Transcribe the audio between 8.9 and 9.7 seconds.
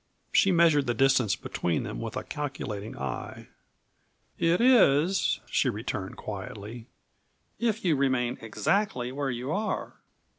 where you